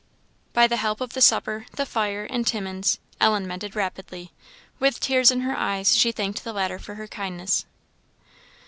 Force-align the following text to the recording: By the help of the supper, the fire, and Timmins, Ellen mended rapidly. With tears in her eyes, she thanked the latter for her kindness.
By 0.53 0.65
the 0.65 0.77
help 0.77 0.99
of 0.99 1.13
the 1.13 1.21
supper, 1.21 1.67
the 1.73 1.85
fire, 1.85 2.25
and 2.27 2.47
Timmins, 2.47 2.97
Ellen 3.19 3.45
mended 3.45 3.75
rapidly. 3.75 4.31
With 4.79 4.99
tears 4.99 5.29
in 5.29 5.41
her 5.41 5.55
eyes, 5.55 5.95
she 5.95 6.11
thanked 6.11 6.43
the 6.43 6.53
latter 6.53 6.79
for 6.79 6.95
her 6.95 7.05
kindness. 7.07 7.67